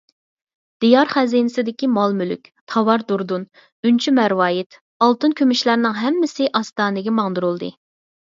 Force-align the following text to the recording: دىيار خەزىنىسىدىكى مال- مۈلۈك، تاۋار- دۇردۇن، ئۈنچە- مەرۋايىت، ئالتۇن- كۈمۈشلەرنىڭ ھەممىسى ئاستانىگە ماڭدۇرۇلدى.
دىيار 0.83 1.09
خەزىنىسىدىكى 1.15 1.89
مال- 1.97 2.15
مۈلۈك، 2.21 2.47
تاۋار- 2.73 3.03
دۇردۇن، 3.11 3.45
ئۈنچە- 3.89 4.13
مەرۋايىت، 4.21 4.79
ئالتۇن- 5.07 5.37
كۈمۈشلەرنىڭ 5.41 5.95
ھەممىسى 5.99 6.51
ئاستانىگە 6.61 7.17
ماڭدۇرۇلدى. 7.21 7.71